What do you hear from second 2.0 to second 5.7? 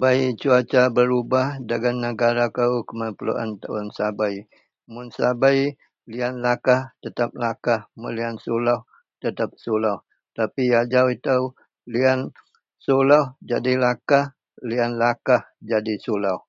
negara ko keman 10 tahun sabei. Mun sabei